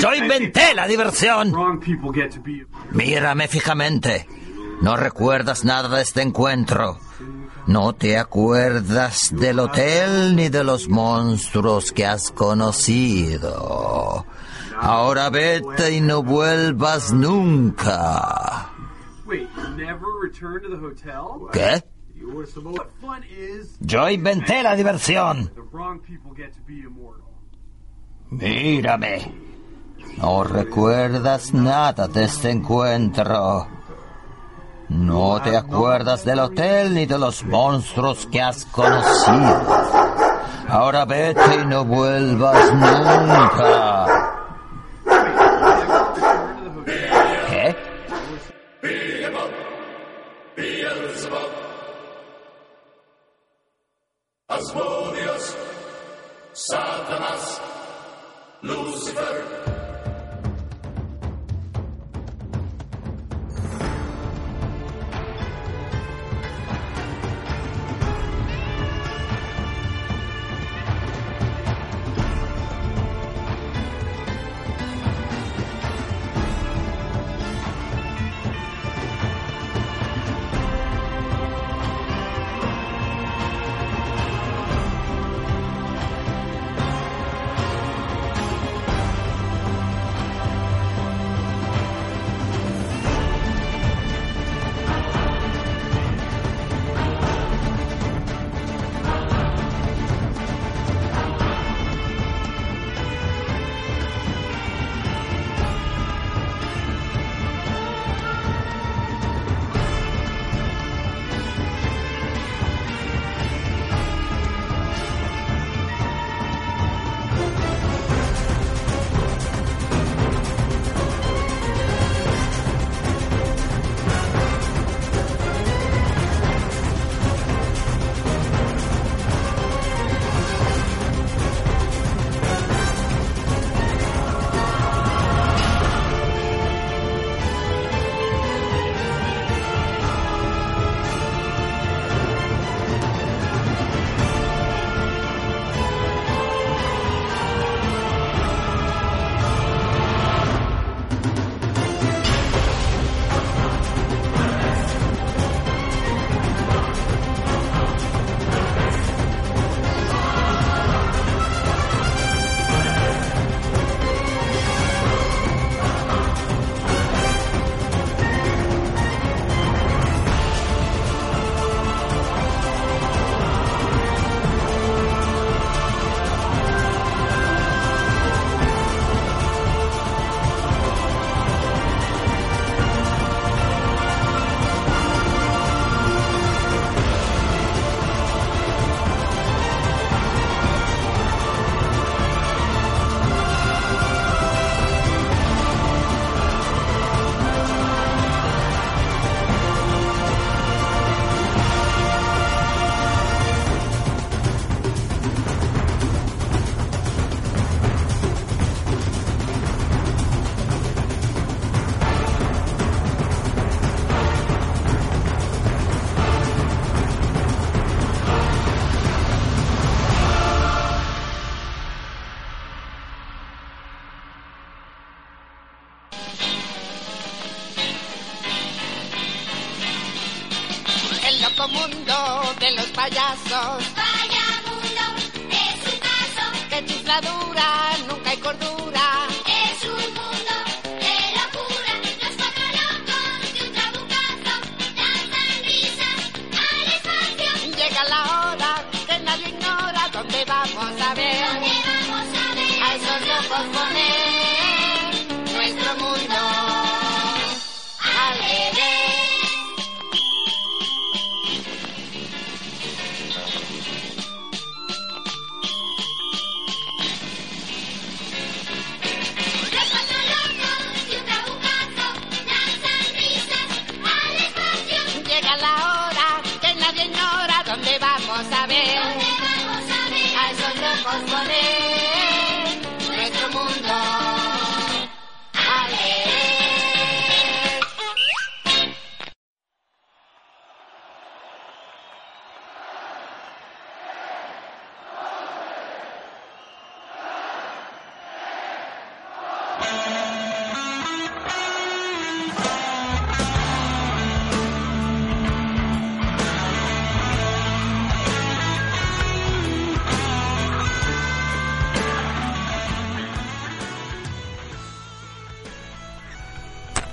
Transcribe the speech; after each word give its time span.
Yo 0.00 0.14
inventé 0.14 0.74
la 0.74 0.86
diversión. 0.86 1.52
Mírame 2.92 3.48
fijamente. 3.48 4.26
No 4.82 4.96
recuerdas 4.96 5.64
nada 5.64 5.96
de 5.96 6.02
este 6.02 6.22
encuentro. 6.22 6.98
No 7.66 7.92
te 7.92 8.18
acuerdas 8.18 9.28
del 9.32 9.58
hotel 9.60 10.34
ni 10.34 10.48
de 10.48 10.64
los 10.64 10.88
monstruos 10.88 11.92
que 11.92 12.06
has 12.06 12.30
conocido. 12.30 14.24
Ahora 14.80 15.28
vete 15.28 15.92
y 15.92 16.00
no 16.00 16.22
vuelvas 16.22 17.12
nunca. 17.12 18.70
¿Qué? 21.52 21.84
Yo 23.80 24.08
inventé 24.08 24.62
la 24.62 24.74
diversión. 24.74 25.52
Mírame. 28.30 29.32
No 30.18 30.44
recuerdas 30.44 31.52
nada 31.52 32.06
de 32.08 32.24
este 32.24 32.50
encuentro. 32.50 33.66
No 34.88 35.40
te 35.42 35.56
acuerdas 35.56 36.24
del 36.24 36.40
hotel 36.40 36.94
ni 36.94 37.06
de 37.06 37.18
los 37.18 37.44
monstruos 37.44 38.26
que 38.26 38.40
has 38.40 38.64
conocido. 38.66 39.62
Ahora 40.68 41.04
vete 41.04 41.60
y 41.62 41.66
no 41.66 41.84
vuelvas 41.84 42.72
nunca. 42.74 44.19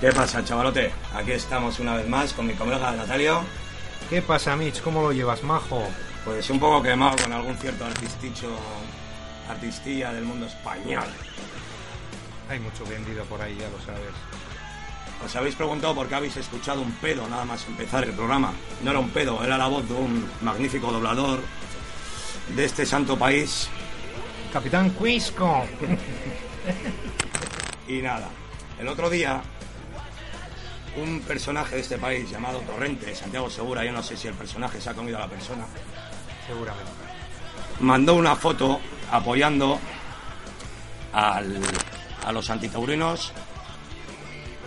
¿Qué 0.00 0.12
pasa, 0.12 0.44
chavalote? 0.44 0.92
Aquí 1.12 1.32
estamos 1.32 1.80
una 1.80 1.96
vez 1.96 2.06
más 2.06 2.32
con 2.32 2.46
mi 2.46 2.54
colega 2.54 2.92
Natalio. 2.92 3.40
¿Qué 4.08 4.22
pasa, 4.22 4.54
Mitch? 4.54 4.80
¿Cómo 4.80 5.02
lo 5.02 5.10
llevas, 5.10 5.42
majo? 5.42 5.82
Pues 6.24 6.48
un 6.50 6.60
poco 6.60 6.80
quemado 6.84 7.16
con 7.16 7.32
algún 7.32 7.56
cierto 7.56 7.84
artisticho, 7.84 8.48
artistía 9.50 10.12
del 10.12 10.24
mundo 10.24 10.46
español. 10.46 11.08
Hay 12.48 12.60
mucho 12.60 12.84
vendido 12.84 13.24
por 13.24 13.42
ahí, 13.42 13.56
ya 13.58 13.68
lo 13.68 13.80
sabes. 13.84 14.14
Os 15.24 15.34
habéis 15.34 15.56
preguntado 15.56 15.96
por 15.96 16.06
qué 16.06 16.14
habéis 16.14 16.36
escuchado 16.36 16.80
un 16.80 16.92
pedo 16.92 17.26
nada 17.28 17.44
más 17.44 17.66
empezar 17.66 18.04
el 18.04 18.12
programa. 18.12 18.52
No 18.84 18.92
era 18.92 19.00
un 19.00 19.10
pedo, 19.10 19.42
era 19.42 19.58
la 19.58 19.66
voz 19.66 19.88
de 19.88 19.94
un 19.94 20.30
magnífico 20.42 20.92
doblador 20.92 21.40
de 22.54 22.64
este 22.64 22.86
santo 22.86 23.18
país. 23.18 23.68
Capitán 24.52 24.90
Quisco. 24.90 25.64
Y 27.88 28.00
nada, 28.00 28.28
el 28.78 28.86
otro 28.86 29.10
día 29.10 29.42
un 31.02 31.20
personaje 31.20 31.76
de 31.76 31.80
este 31.82 31.98
país 31.98 32.30
llamado 32.30 32.58
Torrente, 32.60 33.14
Santiago 33.14 33.48
Segura, 33.50 33.84
yo 33.84 33.92
no 33.92 34.02
sé 34.02 34.16
si 34.16 34.28
el 34.28 34.34
personaje 34.34 34.80
se 34.80 34.90
ha 34.90 34.94
comido 34.94 35.18
a 35.18 35.22
la 35.22 35.28
persona, 35.28 35.64
Seguramente. 36.46 36.90
mandó 37.80 38.14
una 38.14 38.34
foto 38.36 38.80
apoyando 39.10 39.78
al- 41.12 41.60
a 42.26 42.32
los 42.32 42.50
antitaurinos 42.50 43.32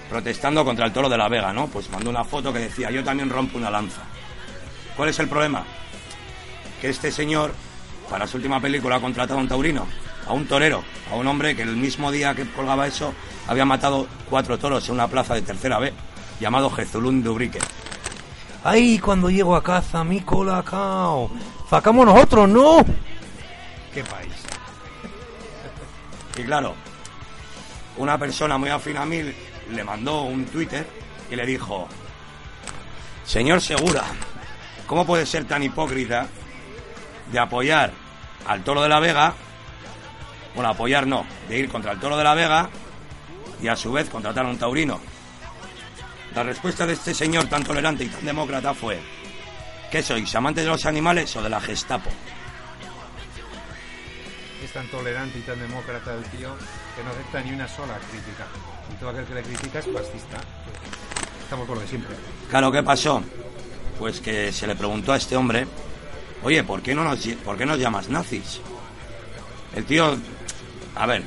protestando 0.09 0.65
contra 0.65 0.85
el 0.85 0.91
toro 0.93 1.07
de 1.07 1.17
la 1.17 1.29
Vega, 1.29 1.53
¿no? 1.53 1.67
Pues 1.67 1.89
mandó 1.89 2.09
una 2.09 2.23
foto 2.25 2.51
que 2.51 2.59
decía, 2.59 2.91
yo 2.91 3.03
también 3.03 3.29
rompo 3.29 3.57
una 3.57 3.69
lanza. 3.71 4.01
¿Cuál 4.97 5.09
es 5.09 5.19
el 5.19 5.29
problema? 5.29 5.63
Que 6.81 6.89
este 6.89 7.11
señor, 7.11 7.53
para 8.09 8.27
su 8.27 8.37
última 8.37 8.59
película, 8.59 8.97
ha 8.97 8.99
contratado 8.99 9.39
a 9.39 9.41
un 9.41 9.47
taurino, 9.47 9.87
a 10.27 10.33
un 10.33 10.47
torero, 10.47 10.83
a 11.09 11.15
un 11.15 11.27
hombre 11.27 11.55
que 11.55 11.61
el 11.61 11.77
mismo 11.77 12.11
día 12.11 12.35
que 12.35 12.45
colgaba 12.49 12.87
eso 12.87 13.13
había 13.47 13.63
matado 13.63 14.05
cuatro 14.29 14.57
toros 14.59 14.85
en 14.89 14.95
una 14.95 15.07
plaza 15.07 15.33
de 15.33 15.43
tercera 15.43 15.79
B, 15.79 15.93
llamado 16.41 16.71
Jezulún 16.71 17.21
de 17.21 17.29
Ubrique. 17.29 17.59
¡Ay, 18.63 18.97
cuando 18.97 19.29
llego 19.29 19.55
a 19.55 19.63
casa, 19.63 20.03
mi 20.03 20.21
colacao! 20.21 21.29
¡Sacamos 21.69 22.05
nosotros, 22.05 22.49
no! 22.49 22.83
¿Qué 23.93 24.03
país? 24.03 24.33
Y 26.37 26.43
claro, 26.43 26.73
una 27.97 28.17
persona 28.17 28.57
muy 28.57 28.69
afín 28.69 28.97
a 28.97 29.05
mí 29.05 29.21
le 29.69 29.83
mandó 29.83 30.23
un 30.23 30.45
Twitter 30.45 30.87
y 31.29 31.35
le 31.35 31.45
dijo, 31.45 31.87
Señor 33.23 33.61
Segura, 33.61 34.03
¿cómo 34.87 35.05
puede 35.05 35.25
ser 35.27 35.45
tan 35.45 35.61
hipócrita 35.61 36.27
de 37.31 37.39
apoyar 37.39 37.91
al 38.47 38.63
toro 38.63 38.81
de 38.81 38.89
la 38.89 38.99
Vega? 38.99 39.33
Bueno, 40.55 40.69
apoyar 40.69 41.05
no, 41.05 41.23
de 41.47 41.59
ir 41.59 41.69
contra 41.69 41.91
el 41.91 41.99
toro 41.99 42.17
de 42.17 42.23
la 42.23 42.33
Vega 42.33 42.69
y 43.61 43.67
a 43.67 43.75
su 43.75 43.91
vez 43.91 44.09
contratar 44.09 44.45
a 44.45 44.49
un 44.49 44.57
taurino. 44.57 45.10
La 46.35 46.43
respuesta 46.43 46.85
de 46.85 46.93
este 46.93 47.13
señor 47.13 47.45
tan 47.45 47.63
tolerante 47.63 48.05
y 48.05 48.07
tan 48.07 48.25
demócrata 48.25 48.73
fue, 48.73 48.99
¿qué 49.91 50.01
sois, 50.01 50.33
amantes 50.35 50.63
de 50.63 50.69
los 50.69 50.85
animales 50.85 51.35
o 51.35 51.41
de 51.41 51.49
la 51.49 51.59
Gestapo? 51.59 52.09
Es 54.63 54.71
tan 54.71 54.87
tolerante 54.87 55.39
y 55.39 55.41
tan 55.41 55.59
demócrata 55.59 56.13
el 56.13 56.23
tío 56.25 56.55
que 56.95 57.03
no 57.03 57.09
acepta 57.09 57.41
ni 57.41 57.51
una 57.51 57.67
sola 57.67 57.99
crítica. 58.09 58.47
Y 58.93 58.95
todo 58.97 59.09
aquel 59.09 59.25
que 59.25 59.33
le 59.33 59.41
critica 59.43 59.79
es 59.79 59.85
fascista. 59.85 60.37
Estamos 61.43 61.67
por 61.67 61.75
lo 61.75 61.81
de 61.81 61.89
siempre. 61.89 62.15
Claro, 62.49 62.71
¿qué 62.71 62.81
pasó? 62.81 63.21
Pues 63.99 64.21
que 64.21 64.53
se 64.53 64.67
le 64.67 64.75
preguntó 64.75 65.11
a 65.11 65.17
este 65.17 65.35
hombre, 65.35 65.67
oye, 66.43 66.63
¿por 66.63 66.81
qué 66.81 66.95
no 66.95 67.03
nos, 67.03 67.19
por 67.43 67.57
qué 67.57 67.65
nos 67.65 67.77
llamas 67.77 68.07
nazis? 68.07 68.61
El 69.75 69.83
tío, 69.83 70.17
a 70.95 71.05
ver, 71.05 71.23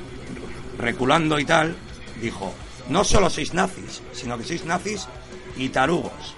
reculando 0.79 1.39
y 1.39 1.45
tal, 1.45 1.77
dijo, 2.23 2.55
no 2.89 3.05
solo 3.05 3.31
sois 3.31 3.55
nazis, 3.55 4.03
sino 4.13 4.37
que 4.39 4.45
sois 4.45 4.65
nazis 4.65 5.09
y 5.57 5.69
tarugos. 5.69 6.35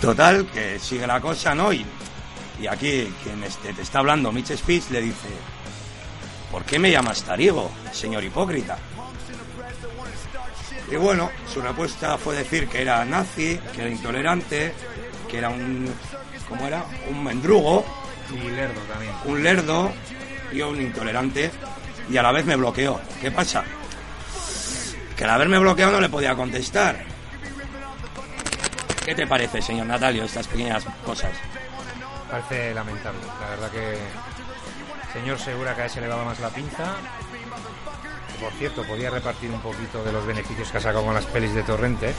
Total, 0.00 0.46
que 0.46 0.78
sigue 0.78 1.06
la 1.06 1.20
cosa, 1.20 1.54
¿no? 1.54 1.72
Y, 1.72 1.86
y 2.60 2.66
aquí 2.66 3.12
quien 3.22 3.42
este, 3.42 3.72
te 3.72 3.82
está 3.82 4.00
hablando, 4.00 4.32
Mitch 4.32 4.54
Spitz, 4.56 4.90
le 4.90 5.00
dice, 5.00 5.28
¿por 6.50 6.64
qué 6.64 6.78
me 6.78 6.90
llamas 6.90 7.22
tarigo, 7.22 7.70
señor 7.92 8.22
hipócrita? 8.22 8.76
Y 10.90 10.96
bueno, 10.96 11.30
su 11.52 11.60
respuesta 11.60 12.18
fue 12.18 12.36
decir 12.36 12.68
que 12.68 12.82
era 12.82 13.04
nazi, 13.04 13.58
que 13.74 13.80
era 13.82 13.90
intolerante, 13.90 14.72
que 15.28 15.38
era 15.38 15.48
un... 15.48 15.92
¿Cómo 16.48 16.66
era? 16.66 16.84
Un 17.10 17.24
mendrugo, 17.24 17.84
Y 18.30 18.50
Lerdo 18.50 18.80
también. 18.82 19.12
un 19.24 19.42
lerdo 19.42 19.92
y 20.52 20.60
un 20.60 20.80
intolerante 20.80 21.50
y 22.08 22.16
a 22.18 22.22
la 22.22 22.32
vez 22.32 22.44
me 22.44 22.54
bloqueó. 22.56 23.00
¿Qué 23.20 23.30
pasa? 23.30 23.64
Que 25.16 25.24
al 25.24 25.30
haberme 25.30 25.58
bloqueado 25.58 25.92
no 25.92 26.00
le 26.00 26.08
podía 26.10 26.34
contestar. 26.34 27.02
¿Qué 29.04 29.14
te 29.14 29.26
parece, 29.26 29.60
señor 29.62 29.86
Natalio, 29.86 30.24
estas 30.24 30.46
pequeñas 30.48 30.84
cosas? 31.04 31.32
Parece 32.30 32.74
lamentable. 32.74 33.18
La 33.40 33.48
verdad 33.50 33.70
que... 33.70 33.98
Señor 35.12 35.38
Segura 35.38 35.74
que 35.76 35.82
a 35.82 35.86
ese 35.86 36.00
le 36.00 36.08
daba 36.08 36.24
más 36.24 36.40
la 36.40 36.48
pinza. 36.48 36.96
Por 38.40 38.52
cierto, 38.52 38.82
podía 38.82 39.10
repartir 39.10 39.50
un 39.50 39.60
poquito 39.60 40.02
de 40.04 40.12
los 40.12 40.26
beneficios 40.26 40.70
que 40.70 40.78
ha 40.78 40.80
sacado 40.80 41.04
con 41.04 41.14
las 41.14 41.26
pelis 41.26 41.54
de 41.54 41.62
Torrente. 41.62 42.14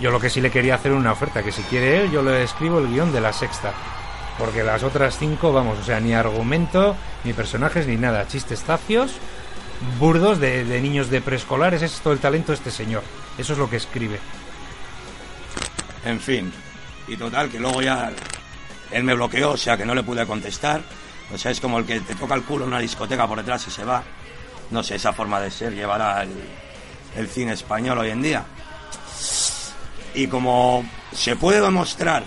Yo 0.00 0.10
lo 0.10 0.20
que 0.20 0.30
sí 0.30 0.40
le 0.40 0.50
quería 0.50 0.74
hacer 0.74 0.92
una 0.92 1.12
oferta, 1.12 1.42
que 1.42 1.52
si 1.52 1.62
quiere 1.62 2.02
él, 2.02 2.10
yo 2.10 2.22
le 2.22 2.42
escribo 2.42 2.78
el 2.78 2.88
guion 2.88 3.12
de 3.12 3.20
la 3.20 3.32
sexta. 3.32 3.72
Porque 4.38 4.62
las 4.62 4.82
otras 4.82 5.18
cinco, 5.18 5.52
vamos, 5.52 5.78
o 5.78 5.84
sea, 5.84 6.00
ni 6.00 6.12
argumento, 6.12 6.96
ni 7.24 7.32
personajes, 7.32 7.86
ni 7.86 7.96
nada. 7.96 8.28
Chistes 8.28 8.62
zafios, 8.62 9.12
burdos 9.98 10.38
de, 10.38 10.64
de 10.64 10.80
niños 10.82 11.08
de 11.08 11.22
preescolares. 11.22 11.82
Es 11.82 12.00
todo 12.00 12.12
el 12.12 12.18
talento 12.18 12.52
de 12.52 12.56
este 12.56 12.70
señor. 12.70 13.02
Eso 13.38 13.54
es 13.54 13.58
lo 13.58 13.70
que 13.70 13.76
escribe. 13.76 14.20
En 16.04 16.20
fin. 16.20 16.52
Y 17.08 17.16
total, 17.16 17.48
que 17.48 17.58
luego 17.58 17.80
ya 17.80 18.12
él 18.90 19.04
me 19.04 19.14
bloqueó, 19.14 19.52
o 19.52 19.56
sea 19.56 19.76
que 19.76 19.86
no 19.86 19.94
le 19.94 20.02
pude 20.02 20.26
contestar. 20.26 20.82
O 21.32 21.38
sea, 21.38 21.50
es 21.50 21.60
como 21.60 21.78
el 21.78 21.86
que 21.86 22.00
te 22.00 22.14
toca 22.14 22.34
el 22.34 22.42
culo 22.42 22.64
en 22.64 22.72
una 22.72 22.80
discoteca 22.80 23.26
por 23.26 23.38
detrás 23.38 23.66
y 23.66 23.70
se 23.70 23.84
va. 23.84 24.02
No 24.70 24.82
sé, 24.82 24.96
esa 24.96 25.12
forma 25.12 25.40
de 25.40 25.50
ser 25.50 25.74
llevará 25.74 26.22
el, 26.22 26.32
el 27.16 27.28
cine 27.28 27.52
español 27.52 27.98
hoy 27.98 28.10
en 28.10 28.22
día. 28.22 28.44
Y 30.14 30.26
como 30.28 30.84
se 31.12 31.36
puede 31.36 31.60
demostrar, 31.60 32.24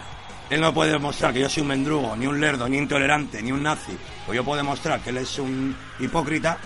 él 0.50 0.62
no 0.62 0.74
puede 0.74 0.92
demostrar 0.92 1.34
que 1.34 1.42
yo 1.42 1.50
soy 1.50 1.62
un 1.62 1.70
mendrugo, 1.70 2.16
ni 2.16 2.28
un 2.28 2.40
lerdo, 2.40 2.68
ni 2.68 2.78
intolerante, 2.78 3.42
ni 3.42 3.52
un 3.52 3.64
nazi, 3.64 3.98
pues 4.26 4.36
yo 4.36 4.44
puedo 4.44 4.58
demostrar 4.58 5.00
que 5.02 5.10
él 5.12 5.18
es 5.18 5.38
un 5.40 5.76
hipócrita, 6.00 6.58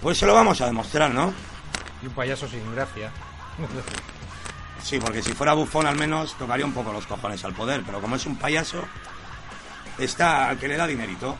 pues 0.00 0.18
se 0.18 0.26
lo 0.26 0.34
vamos 0.34 0.60
a 0.60 0.66
demostrar, 0.66 1.12
¿no? 1.12 1.32
Y 2.02 2.06
un 2.06 2.12
payaso 2.12 2.48
sin 2.48 2.74
gracia. 2.74 3.10
Sí, 4.82 4.98
porque 4.98 5.22
si 5.22 5.32
fuera 5.32 5.54
bufón 5.54 5.86
al 5.86 5.96
menos 5.96 6.34
tocaría 6.34 6.66
un 6.66 6.72
poco 6.72 6.92
los 6.92 7.06
cojones 7.06 7.44
al 7.44 7.54
poder, 7.54 7.82
pero 7.86 8.00
como 8.00 8.16
es 8.16 8.26
un 8.26 8.36
payaso, 8.36 8.84
está 9.98 10.48
al 10.48 10.58
que 10.58 10.68
le 10.68 10.76
da 10.76 10.86
dinerito. 10.86 11.36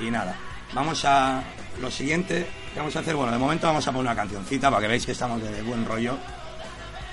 Y 0.00 0.10
nada, 0.10 0.34
vamos 0.72 1.04
a 1.04 1.42
lo 1.80 1.90
siguiente 1.90 2.46
que 2.72 2.78
vamos 2.78 2.94
a 2.96 3.00
hacer. 3.00 3.14
Bueno, 3.14 3.32
de 3.32 3.38
momento 3.38 3.66
vamos 3.66 3.86
a 3.86 3.92
poner 3.92 4.12
una 4.12 4.16
cancioncita 4.16 4.70
para 4.70 4.82
que 4.82 4.88
veáis 4.88 5.06
que 5.06 5.12
estamos 5.12 5.42
de 5.42 5.62
buen 5.62 5.84
rollo. 5.84 6.16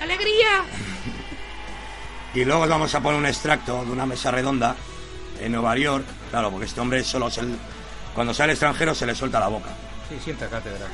¡Alegría! 0.00 0.64
Y 2.32 2.44
luego 2.44 2.62
os 2.62 2.68
vamos 2.68 2.94
a 2.94 3.00
poner 3.00 3.18
un 3.18 3.26
extracto 3.26 3.84
de 3.84 3.90
una 3.90 4.06
mesa 4.06 4.30
redonda 4.30 4.76
en 5.40 5.50
Nueva 5.50 5.76
York. 5.76 6.04
Claro, 6.30 6.50
porque 6.52 6.66
este 6.66 6.80
hombre 6.80 7.02
solo 7.02 7.28
se, 7.28 7.42
cuando 8.14 8.32
sale 8.32 8.44
al 8.44 8.50
extranjero 8.50 8.94
se 8.94 9.04
le 9.04 9.16
suelta 9.16 9.40
la 9.40 9.48
boca. 9.48 9.70
Sí, 10.08 10.16
sienta 10.22 10.48
cátedra. 10.48 10.86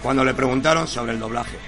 Cuando 0.00 0.24
le 0.24 0.32
preguntaron 0.32 0.86
sobre 0.86 1.12
el 1.12 1.18
doblaje. 1.18 1.58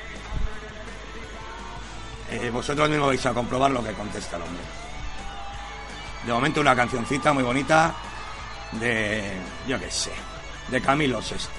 Eh, 2.30 2.50
vosotros 2.50 2.88
mismos 2.88 3.08
vais 3.08 3.26
a 3.26 3.32
comprobar 3.32 3.70
lo 3.70 3.82
que 3.82 3.92
contesta 3.92 4.36
el 4.36 4.42
hombre. 4.42 4.62
De 6.24 6.32
momento 6.32 6.60
una 6.60 6.76
cancioncita 6.76 7.32
muy 7.32 7.42
bonita 7.42 7.94
de, 8.72 9.32
yo 9.66 9.80
qué 9.80 9.90
sé, 9.90 10.12
de 10.70 10.80
Camilo 10.80 11.22
Sesto. 11.22 11.57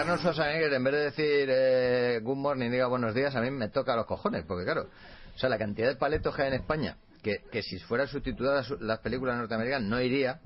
Arnold 0.00 0.20
Schwarzenegger, 0.20 0.72
en 0.72 0.82
vez 0.82 0.94
de 0.94 1.00
decir 1.00 1.48
eh, 1.50 2.20
good 2.22 2.36
morning, 2.36 2.70
diga 2.70 2.86
buenos 2.86 3.14
días, 3.14 3.36
a 3.36 3.40
mí 3.42 3.50
me 3.50 3.68
toca 3.68 3.94
los 3.94 4.06
cojones, 4.06 4.46
porque 4.48 4.64
claro, 4.64 4.88
o 5.34 5.38
sea, 5.38 5.50
la 5.50 5.58
cantidad 5.58 5.88
de 5.88 5.96
paletos 5.96 6.34
que 6.34 6.40
hay 6.40 6.48
en 6.48 6.54
España, 6.54 6.96
que, 7.22 7.42
que 7.52 7.62
si 7.62 7.78
fueran 7.80 8.08
subtituladas 8.08 8.70
las 8.80 9.00
películas 9.00 9.36
norteamericanas 9.36 9.86
no 9.86 10.00
iría, 10.00 10.40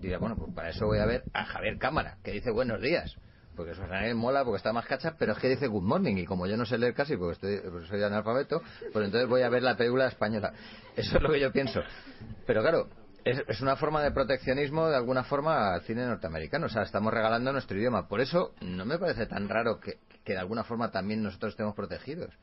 diría, 0.00 0.18
bueno, 0.18 0.36
pues 0.36 0.54
para 0.54 0.70
eso 0.70 0.86
voy 0.86 1.00
a 1.00 1.06
ver 1.06 1.24
a 1.32 1.44
Javier 1.44 1.76
Cámara, 1.78 2.18
que 2.22 2.30
dice 2.30 2.52
buenos 2.52 2.80
días. 2.80 3.16
Porque 3.56 3.74
Schwarzenegger 3.74 4.14
mola 4.14 4.44
porque 4.44 4.58
está 4.58 4.72
más 4.72 4.86
cacha, 4.86 5.16
pero 5.18 5.32
es 5.32 5.38
que 5.38 5.48
dice 5.48 5.66
good 5.66 5.82
morning 5.82 6.14
y 6.16 6.24
como 6.24 6.46
yo 6.46 6.56
no 6.56 6.64
sé 6.64 6.78
leer 6.78 6.94
casi 6.94 7.16
porque 7.16 7.32
estoy, 7.32 7.70
porque 7.70 7.88
soy 7.88 8.00
analfabeto, 8.00 8.62
pues 8.92 9.06
entonces 9.06 9.28
voy 9.28 9.42
a 9.42 9.48
ver 9.48 9.64
la 9.64 9.76
película 9.76 10.06
española. 10.06 10.52
Eso 10.94 11.16
es 11.16 11.22
lo 11.22 11.32
que 11.32 11.40
yo 11.40 11.50
pienso. 11.50 11.80
Pero 12.46 12.62
claro, 12.62 12.88
es, 13.24 13.42
es 13.48 13.60
una 13.60 13.76
forma 13.76 14.02
de 14.02 14.10
proteccionismo 14.12 14.88
de 14.88 14.96
alguna 14.96 15.24
forma 15.24 15.74
al 15.74 15.82
cine 15.82 16.04
norteamericano. 16.06 16.66
O 16.66 16.68
sea, 16.68 16.82
estamos 16.82 17.12
regalando 17.12 17.52
nuestro 17.52 17.76
idioma. 17.78 18.06
Por 18.08 18.20
eso 18.20 18.54
no 18.60 18.84
me 18.84 18.98
parece 18.98 19.26
tan 19.26 19.48
raro 19.48 19.80
que, 19.80 19.98
que 20.24 20.32
de 20.34 20.38
alguna 20.38 20.64
forma 20.64 20.90
también 20.90 21.22
nosotros 21.22 21.52
estemos 21.52 21.74
protegidos. 21.74 22.34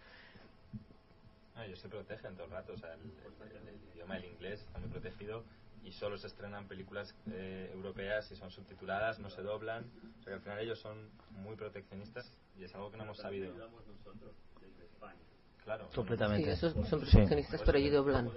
No, 1.56 1.64
ellos 1.64 1.80
se 1.80 1.90
protegen 1.90 2.34
todo 2.36 2.46
el 2.46 2.52
rato, 2.52 2.74
o 2.74 2.78
sea, 2.78 2.94
el, 2.94 3.00
el- 3.02 3.68
el 3.68 3.94
idioma, 3.94 4.18
el 4.18 4.26
inglés 4.26 4.62
está 4.62 4.80
muy 4.80 4.90
protegido 4.90 5.44
y 5.84 5.92
solo 5.92 6.18
se 6.18 6.28
estrenan 6.28 6.68
películas 6.68 7.14
eh, 7.32 7.70
europeas 7.74 8.32
y 8.32 8.36
son 8.36 8.50
subtituladas, 8.52 9.20
no 9.20 9.30
se 9.30 9.42
doblan, 9.42 9.84
o 10.20 10.24
sea 10.24 10.26
que 10.26 10.34
al 10.34 10.42
final 10.42 10.60
ellos 10.60 10.80
son 10.80 11.10
muy 11.32 11.56
proteccionistas 11.56 12.32
y 12.58 12.64
es 12.64 12.74
algo 12.76 12.92
que 12.92 12.98
no 12.98 13.04
hemos 13.04 13.18
sabido. 13.18 13.52
Claro. 15.64 15.88
Completamente. 15.94 16.46
Sí, 16.46 16.52
esos 16.52 16.74
son 16.74 17.06
Sí. 17.06 17.12
proteccionistas, 17.12 17.62
pero 17.64 17.78
allí 17.78 17.90
doblan. 17.90 18.32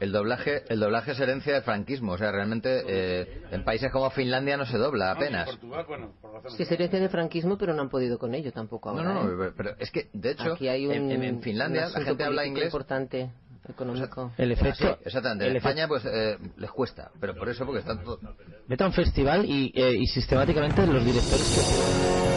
El 0.00 0.12
doblaje, 0.12 0.64
el 0.68 0.80
doblaje 0.80 1.12
es 1.12 1.20
herencia 1.20 1.54
del 1.54 1.62
franquismo. 1.62 2.12
O 2.12 2.18
sea, 2.18 2.30
realmente 2.32 2.82
eh, 2.86 3.42
en 3.52 3.64
países 3.64 3.90
como 3.92 4.10
Finlandia 4.10 4.56
no 4.56 4.66
se 4.66 4.76
dobla 4.76 5.12
apenas. 5.12 5.46
Portugal, 5.46 5.84
bueno, 5.88 6.12
por 6.20 6.32
razones. 6.34 6.56
Sí, 6.56 6.64
es 6.64 6.72
herencia 6.72 7.00
de 7.00 7.08
franquismo, 7.08 7.56
pero 7.56 7.72
no 7.74 7.82
han 7.82 7.88
podido 7.88 8.18
con 8.18 8.34
ello 8.34 8.52
tampoco 8.52 8.92
No, 8.92 8.98
ahora. 8.98 9.14
no, 9.14 9.20
¿eh? 9.44 9.46
no, 9.48 9.52
pero 9.56 9.76
es 9.78 9.90
que, 9.90 10.10
de 10.12 10.32
hecho, 10.32 10.54
Aquí 10.54 10.68
hay 10.68 10.86
un, 10.86 10.92
en, 11.10 11.22
en- 11.22 11.40
Finlandia 11.42 11.86
un 11.86 11.92
la 11.94 12.00
gente 12.02 12.24
habla 12.24 12.44
inglés. 12.44 12.66
importante, 12.66 13.30
económico. 13.68 14.32
El 14.36 14.52
efecto. 14.52 14.94
Sí, 14.98 15.02
exactamente. 15.06 15.44
En 15.44 15.50
el 15.52 15.56
España, 15.58 15.88
pues, 15.88 16.04
eh, 16.04 16.38
les 16.58 16.70
cuesta. 16.70 17.10
Pero 17.20 17.34
por 17.36 17.48
eso, 17.48 17.64
porque 17.64 17.80
están 17.80 18.02
todo... 18.04 18.18
Vete 18.66 18.84
a 18.84 18.86
un 18.88 18.92
festival 18.92 19.44
y, 19.46 19.72
eh, 19.74 19.94
y 19.94 20.06
sistemáticamente 20.06 20.86
los 20.86 21.04
directores 21.04 21.48
que 21.54 22.33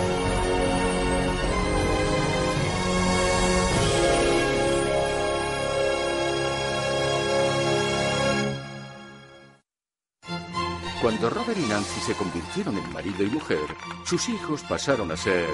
Cuando 11.08 11.30
Robert 11.30 11.58
y 11.58 11.66
Nancy 11.70 12.02
se 12.02 12.14
convirtieron 12.16 12.78
en 12.78 12.92
marido 12.92 13.24
y 13.24 13.28
mujer, 13.28 13.66
sus 14.04 14.28
hijos 14.28 14.62
pasaron 14.64 15.10
a 15.10 15.16
ser 15.16 15.48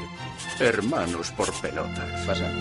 hermanos 0.60 1.29
por 1.29 1.53
pelotas. 1.62 2.25
Pasa. 2.25 2.51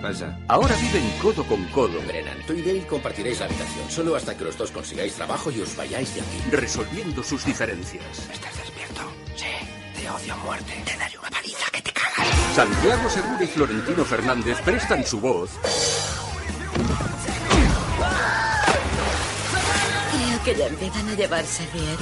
Pasa. 0.00 0.38
Ahora 0.48 0.74
viven 0.76 1.04
codo 1.20 1.44
con 1.44 1.62
codo, 1.66 2.00
Brennan, 2.00 2.38
tú 2.46 2.54
y 2.54 2.62
Dale 2.62 2.86
compartiréis 2.86 3.40
la 3.40 3.44
habitación, 3.44 3.90
solo 3.90 4.16
hasta 4.16 4.34
que 4.34 4.44
los 4.44 4.56
dos 4.56 4.70
consigáis 4.70 5.12
trabajo 5.12 5.50
y 5.50 5.60
os 5.60 5.76
vayáis 5.76 6.14
de 6.14 6.22
aquí. 6.22 6.50
resolviendo 6.50 7.22
sus 7.22 7.44
diferencias. 7.44 8.02
¿Estás 8.32 8.56
despierto? 8.56 9.02
Sí, 9.36 10.00
te 10.00 10.08
odio 10.08 10.32
a 10.32 10.36
muerte. 10.38 10.82
Te 10.86 10.96
daré 10.96 11.18
una 11.18 11.28
paliza 11.28 11.70
que 11.72 11.82
te 11.82 11.92
cagas. 11.92 12.26
Santiago 12.54 13.10
Segura 13.10 13.44
y 13.44 13.48
Florentino 13.48 14.02
Fernández 14.02 14.62
prestan 14.62 15.04
su 15.04 15.20
voz 15.20 15.50
que 20.44 20.54
ya 20.54 20.66
empiezan 20.66 21.08
a 21.08 21.14
llevarse 21.14 21.66
bien. 21.72 21.96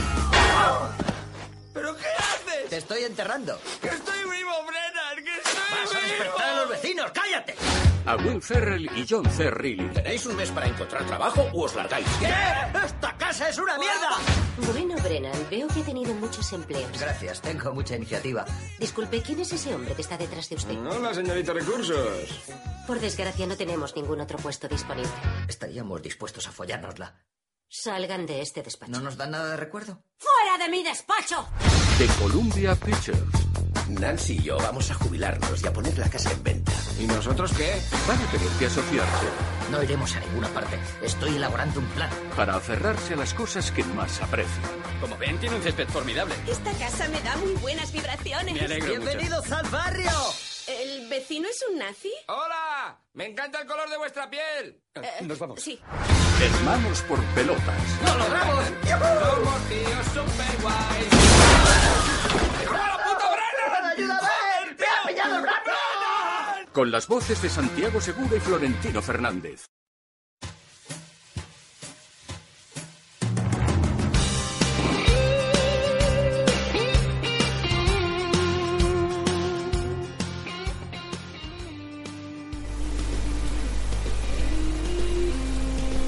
¿Pero 1.72 1.96
qué 1.96 2.06
haces? 2.18 2.70
Te 2.70 2.76
estoy 2.78 3.04
enterrando. 3.04 3.56
¡Que 3.80 3.88
estoy 3.88 4.18
vivo, 4.18 4.50
Brennan! 4.66 5.24
¡Que 5.24 5.36
estoy 5.36 5.62
¡Vas 5.70 5.94
a 5.94 6.00
despertar 6.00 6.48
a 6.48 6.56
los 6.56 6.68
vecinos! 6.70 7.10
¡Cállate! 7.12 7.54
a 8.04 8.16
Will 8.16 8.42
Ferrell 8.42 8.90
y 8.96 9.06
John 9.08 9.24
C. 9.30 9.48
Reilly. 9.48 9.88
¿Tenéis 9.90 10.26
un 10.26 10.34
mes 10.34 10.50
para 10.50 10.66
encontrar 10.66 11.06
trabajo 11.06 11.48
o 11.52 11.64
os 11.64 11.74
largáis? 11.76 12.06
¿Qué? 12.18 12.26
¡Esta 12.84 13.16
casa 13.16 13.48
es 13.48 13.58
una 13.58 13.78
mierda! 13.78 14.18
Bueno, 14.72 14.96
Brennan, 15.02 15.46
veo 15.48 15.68
que 15.68 15.80
ha 15.80 15.84
tenido 15.84 16.12
muchos 16.14 16.52
empleos. 16.52 16.90
Gracias, 16.98 17.40
tengo 17.40 17.72
mucha 17.72 17.94
iniciativa. 17.94 18.44
Disculpe, 18.80 19.22
¿quién 19.22 19.38
es 19.38 19.52
ese 19.52 19.72
hombre 19.72 19.94
que 19.94 20.02
está 20.02 20.18
detrás 20.18 20.48
de 20.48 20.56
usted? 20.56 20.76
Hola, 20.78 21.14
señorita 21.14 21.52
Recursos. 21.52 22.42
Por 22.88 22.98
desgracia, 22.98 23.46
no 23.46 23.56
tenemos 23.56 23.94
ningún 23.94 24.20
otro 24.20 24.38
puesto 24.38 24.66
disponible. 24.66 25.12
Estaríamos 25.48 26.02
dispuestos 26.02 26.48
a 26.48 26.50
follárnosla. 26.52 27.14
Salgan 27.82 28.26
de 28.26 28.42
este 28.42 28.62
despacho. 28.62 28.92
¿No 28.92 29.00
nos 29.00 29.16
dan 29.16 29.30
nada 29.30 29.48
de 29.52 29.56
recuerdo? 29.56 30.04
¡Fuera 30.18 30.62
de 30.62 30.70
mi 30.70 30.82
despacho! 30.82 31.48
De 31.98 32.06
Columbia 32.22 32.74
Pictures. 32.74 33.18
Nancy 33.88 34.34
y 34.34 34.42
yo 34.42 34.58
vamos 34.58 34.90
a 34.90 34.94
jubilarnos 34.94 35.62
y 35.62 35.66
a 35.66 35.72
poner 35.72 35.96
la 35.98 36.10
casa 36.10 36.30
en 36.32 36.42
venta. 36.42 36.70
¿Y 37.00 37.06
nosotros 37.06 37.50
qué? 37.56 37.80
Van 38.06 38.20
a 38.20 38.30
tener 38.30 38.48
que 38.58 38.66
asociarse 38.66 39.26
No 39.70 39.82
iremos 39.82 40.14
a 40.14 40.20
ninguna 40.20 40.48
parte. 40.48 40.78
Estoy 41.02 41.36
elaborando 41.36 41.80
un 41.80 41.86
plan. 41.86 42.10
para 42.36 42.56
aferrarse 42.56 43.14
a 43.14 43.16
las 43.16 43.32
cosas 43.32 43.70
que 43.70 43.82
más 43.84 44.20
aprecian. 44.20 44.60
Como 45.00 45.16
ven, 45.16 45.38
tiene 45.40 45.56
un 45.56 45.62
césped 45.62 45.88
formidable. 45.88 46.34
Esta 46.46 46.72
casa 46.74 47.08
me 47.08 47.22
da 47.22 47.36
muy 47.38 47.54
buenas 47.54 47.90
vibraciones. 47.90 48.52
Me 48.52 48.60
alegro 48.60 48.88
mucho. 48.96 49.00
¡Bienvenidos 49.00 49.50
al 49.50 49.66
barrio! 49.70 50.10
¿El 51.12 51.18
vecino 51.18 51.46
es 51.46 51.62
un 51.70 51.76
nazi? 51.78 52.10
¡Hola! 52.28 52.98
¡Me 53.12 53.26
encanta 53.26 53.60
el 53.60 53.66
color 53.66 53.86
de 53.90 53.98
vuestra 53.98 54.30
piel! 54.30 54.80
Eh, 54.94 55.18
Nos 55.20 55.38
vamos. 55.38 55.60
Sí. 55.60 55.78
Hermanos 56.42 57.02
por 57.02 57.22
pelotas. 57.34 58.00
¡Lo 58.06 58.16
logramos! 58.16 58.64
Somos 58.88 59.68
tíos 59.68 60.06
super 60.06 60.62
guays. 60.62 61.08
¡Ayúdame! 63.92 64.76
¡Me 64.78 64.86
ha 64.86 65.06
pillado 65.06 65.36
el! 65.36 66.72
Con 66.72 66.90
las 66.90 67.06
voces 67.06 67.42
de 67.42 67.50
Santiago 67.50 68.00
Segura 68.00 68.34
y 68.34 68.40
Florentino 68.40 69.02
Fernández. 69.02 69.66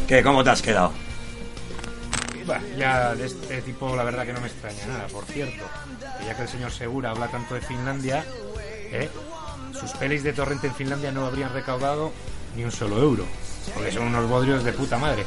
¿Qué? 0.07 0.23
¿Cómo 0.23 0.45
te 0.45 0.51
has 0.51 0.61
quedado? 0.61 0.93
Bah, 2.47 2.61
ya 2.77 3.15
de 3.15 3.25
este 3.25 3.63
tipo 3.63 3.97
la 3.97 4.05
verdad 4.05 4.27
que 4.27 4.35
no 4.35 4.41
me 4.41 4.49
extraña 4.49 4.87
nada. 4.87 5.07
Por 5.07 5.25
cierto, 5.25 5.65
ya 6.27 6.37
que 6.37 6.43
el 6.43 6.49
señor 6.49 6.71
Segura 6.71 7.11
habla 7.11 7.29
tanto 7.29 7.55
de 7.55 7.63
Finlandia, 7.63 8.23
¿eh? 8.93 9.09
sus 9.73 9.93
pelis 9.93 10.23
de 10.23 10.33
torrente 10.33 10.67
en 10.67 10.75
Finlandia 10.75 11.11
no 11.11 11.27
habrían 11.27 11.53
recaudado 11.53 12.13
ni 12.55 12.65
un 12.65 12.71
solo 12.71 12.99
euro. 12.99 13.25
Porque 13.73 13.93
son 13.93 14.09
unos 14.09 14.29
bodrios 14.29 14.63
de 14.63 14.73
puta 14.75 14.99
madre. 14.99 15.25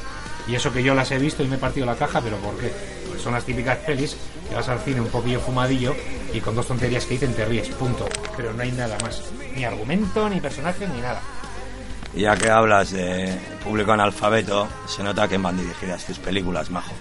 Y 0.48 0.55
eso 0.55 0.72
que 0.72 0.84
yo 0.84 0.93
las 0.93 1.10
he 1.12 1.17
visto 1.17 1.43
y 1.43 1.48
me 1.48 1.55
he 1.55 1.60
partido 1.60 1.86
la 1.86 1.96
caja, 1.96 2.22
pero 2.22 2.38
¿por 2.38 2.55
qué? 2.57 2.72
Porque 3.05 3.22
son 3.22 3.34
las 3.34 3.43
típicas 3.43 3.79
pelis 3.79 4.15
que 4.48 4.55
vas 4.55 4.69
al 4.69 4.79
cine 4.79 5.01
un 5.01 5.07
poquillo 5.07 5.39
fumadillo 5.39 5.96
y 6.31 6.39
con 6.39 6.55
dos 6.55 6.68
tonterías 6.68 7.05
que 7.05 7.16
dicen 7.16 7.33
te 7.33 7.46
ríes, 7.46 7.70
punto. 7.70 8.07
Pero 8.37 8.53
no 8.53 8.61
hay 8.61 8.72
nada 8.72 8.96
más. 9.01 9.24
Ni 9.55 9.66
argumento, 9.66 10.29
ni 10.29 10.40
personaje, 10.40 10.87
ni 10.87 11.01
nada. 11.01 11.22
Ya 12.18 12.36
que 12.36 12.50
hablas 12.50 12.92
de 12.92 13.38
público 13.64 13.92
analfabeto, 13.92 14.68
se 14.88 15.03
nota 15.03 15.27
que 15.27 15.38
van 15.38 15.56
dirigidas 15.56 16.03
tus 16.03 16.18
películas, 16.18 16.72
majo. 16.72 16.92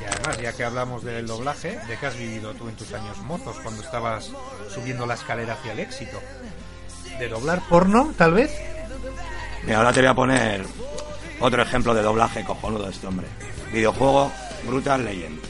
Y 0.00 0.04
además, 0.04 0.40
ya 0.40 0.52
que 0.52 0.62
hablamos 0.62 1.02
del 1.02 1.26
doblaje, 1.26 1.80
¿de 1.88 1.96
qué 1.98 2.06
has 2.06 2.16
vivido 2.16 2.54
tú 2.54 2.68
en 2.68 2.76
tus 2.76 2.92
años 2.94 3.18
mozos 3.18 3.56
cuando 3.60 3.82
estabas 3.82 4.30
subiendo 4.72 5.04
la 5.04 5.14
escalera 5.14 5.54
hacia 5.54 5.72
el 5.72 5.80
éxito? 5.80 6.20
¿De 7.18 7.28
doblar 7.28 7.60
porno, 7.68 8.14
tal 8.16 8.34
vez? 8.34 8.52
Mira, 9.64 9.78
ahora 9.78 9.92
te 9.92 10.00
voy 10.00 10.08
a 10.10 10.14
poner 10.14 10.64
otro 11.40 11.60
ejemplo 11.60 11.92
de 11.92 12.02
doblaje 12.02 12.44
cojonudo 12.44 12.84
de 12.84 12.92
este 12.92 13.08
hombre. 13.08 13.26
Videojuego 13.72 14.30
Brutal 14.64 15.04
Legend. 15.04 15.40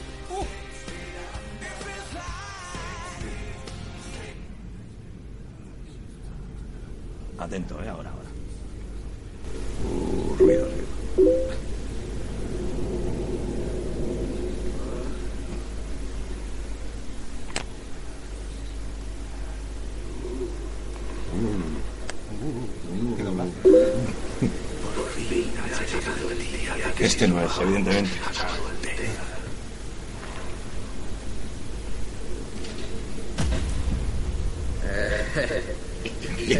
Atento, 7.37 7.83
eh, 7.83 7.89
ahora, 7.89 8.12
ruido, 10.37 10.65
ruido. 10.65 10.83
Este 26.99 27.27
no 27.27 27.41
es, 27.41 27.51
evidentemente. 27.59 28.11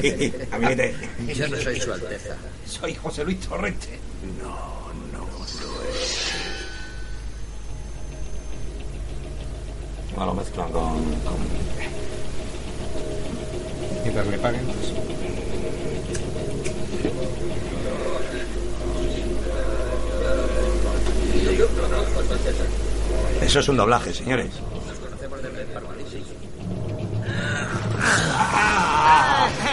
Gabinete. 0.52 0.96
Yo 1.34 1.48
no 1.48 1.58
soy 1.58 1.80
su 1.80 1.94
Alteza. 1.94 2.36
Soy 2.66 2.94
José 2.96 3.24
Luis 3.24 3.39
Torrente. 3.39 3.88
No, 4.42 4.92
no 5.13 5.20
lo 5.20 5.46
es. 5.46 6.34
No 10.18 10.26
lo 10.26 10.34
mezclan 10.34 10.72
con. 10.74 11.04
con... 11.22 11.38
Mientras 14.04 14.28
le 14.28 14.38
paguen, 14.39 14.66
pues. 14.66 14.92
Eso 23.42 23.60
es 23.60 23.70
un 23.70 23.78
doblaje, 23.78 24.13
señores. 24.13 24.50
Nos 24.88 24.98
conocemos 24.98 25.42
desde 25.42 25.62
el 25.62 25.70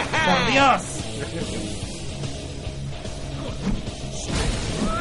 ¡Por 0.25 0.51
Dios! 0.51 0.81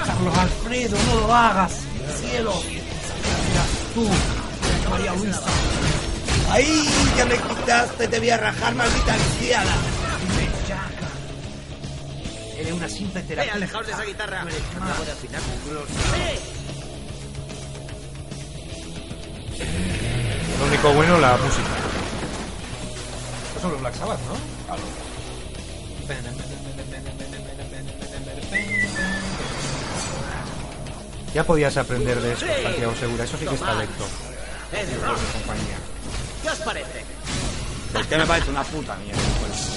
Carlos 0.07 0.39
Alfredo, 0.39 0.97
no 1.07 1.21
lo 1.21 1.35
hagas. 1.35 1.73
Cielo. 2.21 2.55
Tú, 3.95 4.09
María 4.91 5.15
Luisa. 5.15 5.43
¡Ay! 6.51 6.89
Ya 7.17 7.25
me 7.27 7.37
quitaste, 7.37 8.09
te 8.09 8.19
voy 8.19 8.31
a 8.31 8.37
rajar, 8.37 8.75
maldita 8.75 9.15
anciana. 9.15 9.73
Eres 12.59 12.73
una 12.73 12.89
simple 12.89 13.23
terapia. 13.23 13.55
alejaos 13.55 13.87
de 13.87 13.93
esa 13.93 14.05
guitarra. 14.05 14.43
Acabo 14.43 15.05
de 15.05 15.13
afinar 15.13 15.41
Lo 20.59 20.67
único 20.67 20.93
bueno, 20.93 21.19
la 21.19 21.37
música. 21.39 21.69
Estos 23.47 23.63
son 23.63 23.73
los 23.73 23.81
Black 23.81 23.95
Sabbath, 23.95 24.21
¿no? 24.21 24.67
Claro. 24.67 25.10
Ya 31.33 31.45
podías 31.45 31.77
aprender 31.77 32.21
de 32.21 32.33
eso, 32.33 32.45
Santiago 32.63 32.95
Segura. 32.97 33.25
Eso 33.25 33.37
sí 33.37 33.47
que 33.47 33.55
está 33.55 33.75
lecto. 33.75 34.05
Compañía. 35.33 35.79
¿Qué 36.43 36.51
os 36.51 36.59
parece? 36.59 37.05
Pues 37.93 38.07
que 38.07 38.19
me 38.19 38.27
parece 38.27 38.51
una 38.51 38.65
puta 38.65 38.97
mierda. 38.97 39.21
pues. 39.41 39.77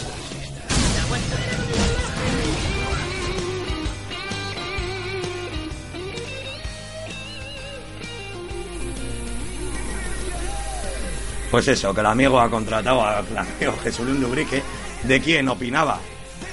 Pues 11.52 11.68
eso, 11.68 11.94
que 11.94 12.00
el 12.00 12.08
amigo 12.08 12.40
ha 12.40 12.50
contratado 12.50 13.06
al 13.06 13.38
amigo 13.38 13.78
Jesulín 13.84 14.20
Dubrique, 14.20 14.64
de 15.04 15.22
quien 15.22 15.48
opinaba 15.50 16.00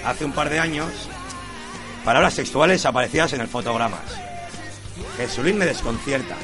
hace 0.05 0.25
un 0.25 0.33
par 0.33 0.51
de 0.51 0.61
años 0.61 0.91
palabras 2.05 2.35
sexuales 2.35 2.87
aparecidas 2.87 3.33
en 3.33 3.41
el 3.43 3.49
fotogramas. 3.49 4.01
Jesulín 5.17 5.59
me 5.59 5.67
desconcierta. 5.67 6.37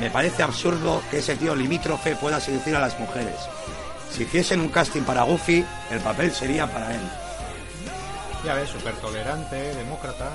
Me 0.00 0.10
parece 0.10 0.42
absurdo 0.42 1.02
que 1.10 1.18
ese 1.18 1.36
tío 1.36 1.56
limítrofe 1.56 2.14
pueda 2.16 2.40
seducir 2.40 2.76
a 2.76 2.80
las 2.80 2.98
mujeres. 3.00 3.34
Si 4.10 4.22
hiciesen 4.22 4.60
un 4.60 4.68
casting 4.68 5.02
para 5.02 5.22
Goofy, 5.22 5.64
el 5.90 6.00
papel 6.00 6.32
sería 6.32 6.66
para 6.70 6.94
él. 6.94 7.00
Ya 8.44 8.54
ves, 8.54 8.70
súper 8.70 8.94
tolerante, 8.96 9.56
demócrata. 9.74 10.30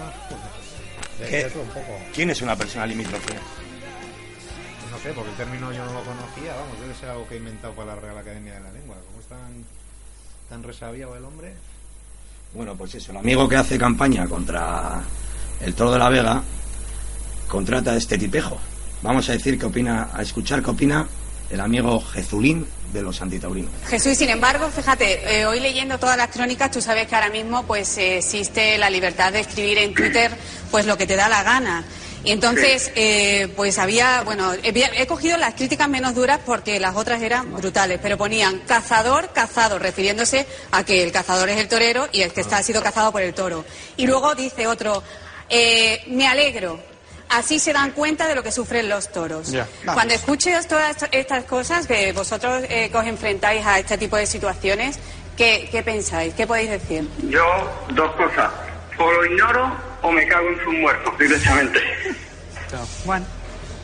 De, 1.19 1.27
¿Qué? 1.27 1.43
de 1.45 1.49
todo 1.49 1.63
un 1.63 1.69
poco. 1.69 1.97
¿Quién 2.13 2.29
es 2.29 2.41
una 2.41 2.55
persona 2.55 2.85
limítrofe? 2.85 3.33
No 4.91 4.99
sé, 4.99 5.13
porque 5.13 5.31
el 5.31 5.37
término 5.37 5.71
yo 5.71 5.85
no 5.85 5.93
lo 5.93 6.03
conocía. 6.03 6.55
Vamos, 6.55 6.79
debe 6.81 6.93
ser 6.95 7.09
algo 7.09 7.27
que 7.27 7.35
he 7.35 7.37
inventado 7.37 7.73
para 7.73 7.95
la 7.95 8.01
Real 8.01 8.17
Academia 8.17 8.55
de 8.55 8.59
la 8.59 8.71
Lengua. 8.71 8.97
Como 9.07 9.19
es 9.19 9.27
tan, 9.27 9.65
tan 10.49 10.63
resabiado 10.63 11.15
el 11.15 11.23
hombre. 11.23 11.53
Bueno, 12.53 12.75
pues 12.75 12.93
eso, 12.93 13.11
el 13.11 13.17
amigo 13.17 13.49
que 13.49 13.55
hace 13.55 13.79
campaña 13.79 14.27
contra 14.27 15.01
el 15.59 15.73
toro 15.73 15.91
de 15.91 15.99
la 15.99 16.09
Vega 16.09 16.43
contrata 17.47 17.93
a 17.93 17.97
este 17.97 18.17
tipejo. 18.17 18.59
Vamos 19.01 19.27
a 19.29 19.33
decir 19.33 19.57
qué 19.57 19.65
opina, 19.65 20.09
a 20.13 20.21
escuchar 20.21 20.61
qué 20.61 20.69
opina 20.69 21.07
el 21.49 21.59
amigo 21.59 21.99
Jezulín 21.99 22.65
de 22.93 23.01
los 23.01 23.21
antitaurinos. 23.21 23.71
Jesús, 23.87 24.15
sin 24.17 24.29
embargo, 24.29 24.69
fíjate, 24.69 25.39
eh, 25.39 25.45
hoy 25.47 25.59
leyendo 25.59 25.97
todas 25.97 26.15
las 26.15 26.29
crónicas, 26.29 26.69
tú 26.69 26.79
sabes 26.79 27.07
que 27.07 27.15
ahora 27.15 27.29
mismo 27.29 27.63
pues 27.63 27.97
eh, 27.97 28.17
existe 28.17 28.77
la 28.77 28.89
libertad 28.89 29.33
de 29.33 29.39
escribir 29.39 29.79
en 29.79 29.93
Twitter 29.95 30.31
pues 30.69 30.85
lo 30.85 30.95
que 30.95 31.07
te 31.07 31.15
da 31.15 31.27
la 31.29 31.41
gana. 31.41 31.83
Y 32.23 32.31
entonces, 32.31 32.91
eh, 32.95 33.49
pues 33.55 33.77
había, 33.77 34.21
bueno, 34.23 34.53
he, 34.53 34.71
he 35.01 35.07
cogido 35.07 35.37
las 35.37 35.55
críticas 35.55 35.89
menos 35.89 36.15
duras 36.15 36.39
porque 36.45 36.79
las 36.79 36.95
otras 36.95 37.21
eran 37.21 37.53
brutales, 37.53 37.99
pero 38.01 38.17
ponían 38.17 38.59
cazador, 38.59 39.31
cazado, 39.33 39.77
refiriéndose 39.77 40.47
a 40.71 40.85
que 40.85 41.03
el 41.03 41.11
cazador 41.11 41.49
es 41.49 41.57
el 41.59 41.67
torero 41.67 42.07
y 42.11 42.21
el 42.21 42.31
que 42.31 42.41
está 42.41 42.57
ha 42.57 42.63
sido 42.63 42.81
cazado 42.81 43.11
por 43.11 43.21
el 43.21 43.33
toro. 43.33 43.65
Y 43.97 44.07
luego 44.07 44.35
dice 44.35 44.67
otro, 44.67 45.03
eh, 45.49 46.01
me 46.07 46.27
alegro, 46.27 46.79
así 47.29 47.59
se 47.59 47.73
dan 47.73 47.91
cuenta 47.91 48.27
de 48.27 48.35
lo 48.35 48.43
que 48.43 48.51
sufren 48.51 48.87
los 48.87 49.11
toros. 49.11 49.53
Cuando 49.85 50.13
escuches 50.13 50.67
todas 50.67 50.95
estas 51.11 51.43
cosas, 51.43 51.87
que 51.87 52.11
vosotros 52.13 52.63
eh, 52.69 52.89
que 52.89 52.97
os 52.97 53.05
enfrentáis 53.05 53.65
a 53.65 53.79
este 53.79 53.97
tipo 53.97 54.15
de 54.15 54.25
situaciones, 54.25 54.97
¿qué, 55.35 55.67
qué 55.71 55.83
pensáis? 55.83 56.33
¿Qué 56.33 56.47
podéis 56.47 56.69
decir? 56.69 57.07
Yo, 57.29 57.43
dos 57.89 58.11
cosas. 58.15 58.51
O 58.97 59.11
lo 59.11 59.25
ignoro 59.25 59.75
o 60.03 60.11
me 60.11 60.27
cago 60.27 60.49
en 60.49 60.63
sus 60.63 60.73
muertos 60.73 61.17
directamente. 61.17 61.79
Bueno, 63.05 63.25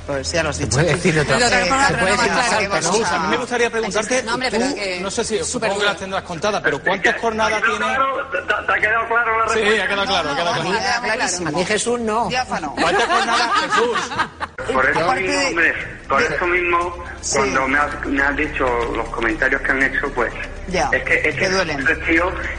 pues 0.08 0.32
ya 0.32 0.42
lo 0.44 0.50
has 0.50 0.58
dicho. 0.58 0.72
puede 0.72 0.94
decir 0.96 1.14
de 1.14 1.22
otra. 1.22 1.38
¿no? 1.38 3.06
A 3.06 3.20
mí 3.20 3.28
me 3.30 3.38
gustaría 3.38 3.70
preguntarte, 3.70 4.24
No, 4.24 4.34
hombre, 4.34 4.50
tú, 4.52 4.76
que- 4.76 5.00
no 5.02 5.12
sé 5.12 5.24
si, 5.24 5.44
supongo 5.44 5.78
que 5.80 5.86
las 5.86 5.98
tendrás 5.98 6.24
contadas, 6.24 6.62
pero 6.64 6.82
¿cuántas 6.82 7.20
jornadas 7.22 7.62
tiene? 7.62 7.86
¿Te, 7.86 8.74
ha 8.74 8.80
quedado 8.80 9.08
claro 9.08 9.46
la 9.46 9.54
Sí, 9.54 9.60
respuesta? 9.60 9.84
ha 9.84 9.88
quedado 9.88 10.06
claro, 10.08 10.30
ha 10.32 10.36
quedado 10.36 10.54
A 10.54 10.64
mí 10.64 10.70
claro. 10.72 10.74
me 10.74 10.80
queda 10.80 11.02
clarísimo. 11.16 11.48
A 11.50 11.52
mí 11.52 11.66
Jesús 11.66 12.00
no. 12.00 12.28
Diáfano. 12.30 12.76
¿Cuántas 12.80 13.06
jornadas, 13.06 13.52
Jesús? 13.62 14.74
Por 14.74 14.90
eso 14.90 15.00
Aparte 15.00 15.22
mismo, 15.22 15.40
de- 15.40 15.48
hombre, 15.48 15.74
por 16.08 16.22
eso 16.22 16.48
mismo, 16.48 17.04
Sí. 17.22 17.38
cuando 17.38 17.68
me 17.68 17.78
has, 17.80 18.06
me 18.06 18.22
has 18.24 18.38
dicho 18.38 18.66
los 18.96 19.10
comentarios 19.10 19.62
que 19.62 19.72
han 19.72 19.84
hecho, 19.84 20.12
pues, 20.16 20.34
Ya, 20.70 20.90
es 20.92 21.04
que, 21.04 21.30
es 21.30 21.36
que 21.36 21.50
duelen. 21.50 21.80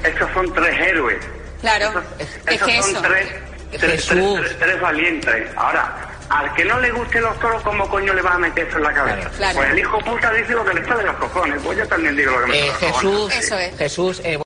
estos 0.03 0.29
son 0.35 0.53
tres 0.53 0.79
héroes. 0.81 1.19
Claro, 1.61 2.03
es 2.19 2.29
Esos 2.47 2.67
que 2.69 2.83
son 2.83 2.91
eso. 2.91 3.03
tres, 3.03 3.29
tres, 3.71 3.81
tres, 3.81 3.91
Jesús. 4.09 4.41
tres- 4.41 4.59
tres 4.59 4.81
valientes. 4.81 5.49
Ahora, 5.57 5.95
al 6.31 6.55
que 6.55 6.65
no 6.65 6.79
le 6.81 6.91
gusten 6.93 7.23
los 7.23 7.39
toros, 7.41 7.61
¿cómo 7.63 7.89
coño 7.89 8.15
le 8.15 8.23
vas 8.23 8.35
a 8.37 8.39
meter 8.39 8.67
eso 8.69 8.77
en 8.79 8.83
la 8.85 8.95
cabeza? 8.95 9.31
Claro. 9.37 9.59
Pues 9.59 9.71
el 9.71 9.79
hijo 9.81 9.99
puta 9.99 10.33
dice 10.33 10.53
lo 10.53 10.65
que 10.65 10.75
le 10.75 10.85
sale 10.85 11.01
de 11.01 11.07
los 11.07 11.17
cojones. 11.17 11.61
Pues 11.63 11.79
yo 11.79 11.89
también 11.89 12.17
digo 12.17 12.31
lo 12.31 12.41
que 12.47 12.47
me 12.53 12.59
Eh, 12.59 12.61
sale 12.61 12.67
de 12.67 12.71
los 12.71 12.79
cojones. 13.03 13.35
Jesús, 13.35 13.45
Eso 13.45 13.59
es. 13.59 13.77
Jesús, 13.79 14.21
eh, 14.25 14.39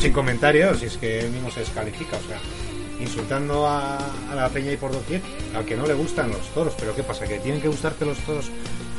Sin 0.00 0.12
comentarios, 0.14 0.78
si 0.78 0.86
es 0.86 0.96
que 0.96 1.20
él 1.20 1.30
mismo 1.30 1.50
se 1.50 1.60
descalifica, 1.60 2.16
o 2.16 2.26
sea, 2.26 2.38
insultando 3.00 3.66
a, 3.66 3.98
a 3.98 4.34
la 4.34 4.48
peña 4.48 4.72
y 4.72 4.78
por 4.78 4.92
doquier, 4.92 5.20
al 5.54 5.66
que 5.66 5.76
no 5.76 5.86
le 5.86 5.92
gustan 5.92 6.30
los 6.30 6.40
toros, 6.54 6.72
pero 6.80 6.94
¿qué 6.96 7.02
pasa? 7.02 7.26
Que 7.26 7.38
tienen 7.38 7.60
que 7.60 7.68
gustarte 7.68 8.06
los 8.06 8.16
toros 8.20 8.50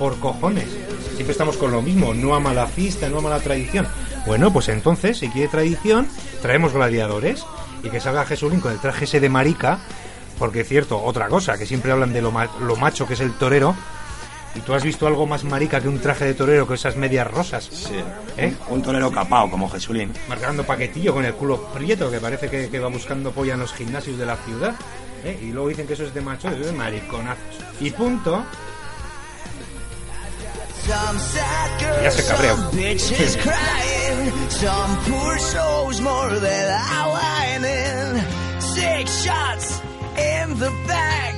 por 0.01 0.17
cojones. 0.19 0.65
Siempre 1.13 1.31
estamos 1.31 1.57
con 1.57 1.69
lo 1.71 1.83
mismo, 1.83 2.11
no 2.15 2.33
ama 2.33 2.55
la 2.55 2.65
fiesta, 2.65 3.07
no 3.07 3.19
ama 3.19 3.29
la 3.29 3.39
tradición. 3.39 3.87
Bueno, 4.25 4.51
pues 4.51 4.67
entonces, 4.69 5.19
si 5.19 5.29
quiere 5.29 5.47
tradición, 5.47 6.07
traemos 6.41 6.73
gladiadores 6.73 7.45
y 7.83 7.89
que 7.91 7.99
salga 7.99 8.25
Jesulín 8.25 8.61
con 8.61 8.71
el 8.71 8.79
traje 8.79 9.05
ese 9.05 9.19
de 9.19 9.29
marica, 9.29 9.77
porque 10.39 10.61
es 10.61 10.67
cierto, 10.67 10.99
otra 11.03 11.27
cosa, 11.27 11.55
que 11.55 11.67
siempre 11.67 11.91
hablan 11.91 12.13
de 12.13 12.21
lo, 12.23 12.31
ma- 12.31 12.49
lo 12.61 12.75
macho 12.77 13.05
que 13.05 13.13
es 13.13 13.19
el 13.19 13.33
torero, 13.33 13.75
y 14.55 14.61
tú 14.61 14.73
has 14.73 14.83
visto 14.83 15.05
algo 15.05 15.27
más 15.27 15.43
marica 15.43 15.79
que 15.79 15.87
un 15.87 15.99
traje 15.99 16.25
de 16.25 16.33
torero 16.33 16.65
con 16.65 16.73
esas 16.73 16.95
medias 16.95 17.29
rosas. 17.29 17.69
Sí. 17.71 17.93
¿Eh? 18.37 18.55
Un 18.69 18.81
torero 18.81 19.11
capao 19.11 19.51
como 19.51 19.69
Jesulín. 19.69 20.11
marcando 20.27 20.63
paquetillo 20.63 21.13
con 21.13 21.25
el 21.25 21.33
culo 21.35 21.61
prieto 21.71 22.09
que 22.09 22.17
parece 22.19 22.49
que, 22.49 22.69
que 22.69 22.79
va 22.79 22.87
buscando 22.87 23.31
polla 23.31 23.53
en 23.53 23.59
los 23.59 23.71
gimnasios 23.71 24.17
de 24.17 24.25
la 24.25 24.35
ciudad 24.37 24.73
¿eh? 25.23 25.37
y 25.43 25.51
luego 25.51 25.69
dicen 25.69 25.85
que 25.85 25.93
eso 25.93 26.05
es 26.05 26.13
de 26.15 26.21
macho 26.21 26.47
eso 26.49 26.61
es 26.61 26.65
de 26.65 26.71
mariconazos 26.73 27.43
y 27.79 27.91
punto 27.91 28.43
in 40.17 40.59
the 40.59 40.71
back. 40.87 41.35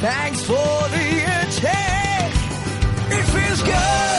Thanks 0.00 0.42
for 0.44 0.54
the 0.54 1.08
attack. 1.46 2.32
It 3.12 3.24
feels 3.24 3.62
good. 3.62 4.09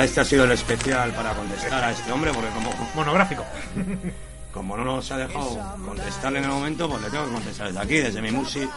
Nada, 0.00 0.04
este 0.04 0.20
ha 0.20 0.24
sido 0.24 0.44
el 0.44 0.52
especial 0.52 1.12
para 1.12 1.32
contestar 1.34 1.84
a 1.84 1.90
este 1.92 2.10
hombre, 2.12 2.32
porque 2.32 2.48
como, 2.50 2.72
monográfico 2.94 3.44
como 4.52 4.76
no 4.76 4.84
nos 4.84 5.10
ha 5.12 5.16
dejado 5.16 5.58
contestarle 5.86 6.38
en 6.40 6.44
el 6.46 6.50
momento, 6.50 6.88
pues 6.88 7.02
le 7.02 7.10
tengo 7.10 7.26
que 7.26 7.32
contestar 7.34 7.66
desde 7.68 7.80
aquí, 7.80 7.96
desde 7.98 8.20
mi 8.20 8.32
Musi. 8.32 8.68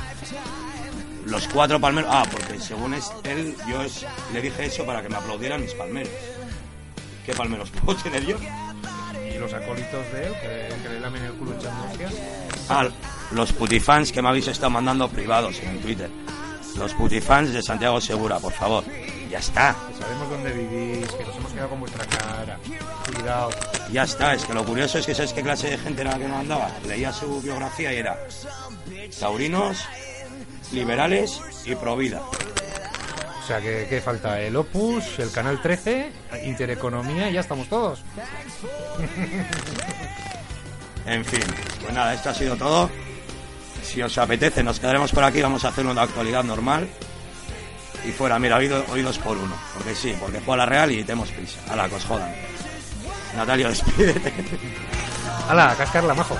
los 1.25 1.47
cuatro 1.47 1.79
palmeros. 1.79 2.11
Ah, 2.13 2.23
porque 2.31 2.59
según 2.59 2.93
es 2.93 3.11
él, 3.23 3.55
yo 3.67 3.81
es- 3.81 4.05
le 4.33 4.41
dije 4.41 4.65
eso 4.65 4.85
para 4.85 5.01
que 5.01 5.09
me 5.09 5.15
aplaudieran 5.15 5.61
mis 5.61 5.73
palmeros. 5.73 6.11
¿Qué 7.25 7.33
palmeros 7.33 7.69
puedo 7.83 7.97
tener 7.99 8.23
yo? 8.25 8.37
Y 9.33 9.39
los 9.39 9.51
acólitos 9.51 10.11
de 10.13 10.27
él, 10.27 10.33
que, 10.33 10.83
que 10.83 10.89
le 10.89 10.99
lamen 10.99 11.23
el 11.23 11.31
culo 11.33 11.55
echando 11.57 11.85
hostias. 11.85 12.13
Ah, 12.69 12.87
los 13.31 13.51
putifans 13.53 14.11
que 14.11 14.21
me 14.21 14.29
habéis 14.29 14.47
estado 14.49 14.69
mandando 14.69 15.09
privados 15.09 15.59
en 15.63 15.79
Twitter. 15.81 16.09
Los 16.77 16.93
putifans 16.93 17.51
de 17.51 17.63
Santiago 17.63 17.99
Segura, 17.99 18.37
por 18.37 18.53
favor. 18.53 18.83
Ya 19.33 19.39
está. 19.39 19.75
Que 19.87 20.03
sabemos 20.03 20.29
dónde 20.29 20.51
vivís, 20.51 21.11
que 21.11 21.23
nos 21.25 21.35
hemos 21.35 21.51
quedado 21.51 21.69
con 21.69 21.79
vuestra 21.79 22.05
cara. 22.05 22.59
Cuidado. 23.11 23.49
Ya 23.91 24.03
está, 24.03 24.35
es 24.35 24.45
que 24.45 24.53
lo 24.53 24.63
curioso 24.63 24.99
es 24.99 25.07
que 25.07 25.15
¿sabes 25.15 25.33
qué 25.33 25.41
clase 25.41 25.71
de 25.71 25.79
gente 25.79 26.01
era 26.01 26.11
la 26.11 26.19
que 26.19 26.27
nos 26.27 26.37
mandaba? 26.37 26.69
Leía 26.87 27.11
su 27.11 27.41
biografía 27.41 27.91
y 27.93 27.97
era 27.97 28.15
taurinos, 29.19 29.87
liberales 30.71 31.41
y 31.65 31.73
provida. 31.73 32.21
O 32.21 33.47
sea, 33.47 33.59
que, 33.59 33.87
que 33.89 34.01
falta 34.01 34.39
el 34.39 34.55
Opus, 34.55 35.17
el 35.17 35.31
Canal 35.31 35.59
13, 35.59 36.11
Intereconomía 36.43 37.27
y 37.31 37.33
ya 37.33 37.39
estamos 37.39 37.67
todos. 37.67 38.03
En 41.05 41.25
fin, 41.25 41.43
pues 41.81 41.93
nada, 41.93 42.13
esto 42.13 42.29
ha 42.29 42.33
sido 42.33 42.55
todo. 42.55 42.89
Si 43.83 44.01
os 44.01 44.17
apetece, 44.17 44.63
nos 44.63 44.79
quedaremos 44.79 45.11
por 45.11 45.25
aquí, 45.25 45.41
vamos 45.41 45.65
a 45.65 45.67
hacer 45.67 45.85
una 45.85 46.03
actualidad 46.03 46.45
normal. 46.45 46.87
Y 48.05 48.11
fuera, 48.11 48.37
mira, 48.39 48.57
oído- 48.57 48.85
oídos 48.91 49.17
por 49.19 49.37
uno. 49.37 49.55
Porque 49.73 49.95
sí, 49.95 50.15
porque 50.19 50.39
juega 50.39 50.57
la 50.57 50.65
Real 50.65 50.91
y 50.91 51.03
tenemos 51.03 51.29
prisa. 51.31 51.59
A 51.71 51.75
la 51.75 51.87
que 51.89 51.95
os 51.95 52.05
jodan. 52.05 52.33
Natalia, 53.35 53.69
despídete. 53.69 54.33
¡Hala, 55.49 55.71
a 55.71 55.75
cascarla, 55.75 56.13
majo! 56.13 56.37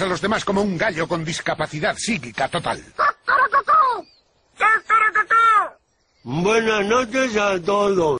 A 0.00 0.06
los 0.06 0.20
demás 0.20 0.44
como 0.44 0.62
un 0.62 0.76
gallo 0.76 1.06
con 1.08 1.24
discapacidad 1.24 1.96
psíquica 1.96 2.48
total. 2.48 2.82
Buenas 6.22 6.86
noches 6.86 7.36
a 7.36 7.60
todos. 7.60 8.18